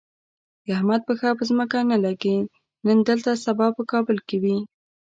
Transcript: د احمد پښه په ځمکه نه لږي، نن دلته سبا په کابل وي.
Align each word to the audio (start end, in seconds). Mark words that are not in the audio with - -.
د 0.65 0.67
احمد 0.77 1.01
پښه 1.07 1.29
په 1.37 1.43
ځمکه 1.49 1.79
نه 1.91 1.97
لږي، 2.05 2.37
نن 2.85 2.97
دلته 3.09 3.31
سبا 3.45 3.67
په 3.77 3.83
کابل 3.91 4.17
وي. 4.41 4.57